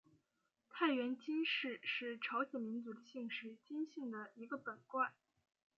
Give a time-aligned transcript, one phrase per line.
[0.67, 5.13] 太原金氏是朝鲜民族的姓氏金姓的一个本贯。